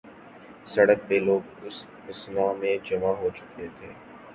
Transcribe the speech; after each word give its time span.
سڑک 0.71 0.99
پہ 1.07 1.15
لوگ 1.25 1.41
اس 1.65 1.77
اثناء 2.09 2.51
میں 2.59 2.75
جمع 2.87 3.11
ہوچکے 3.21 3.67
تھے۔ 3.77 3.89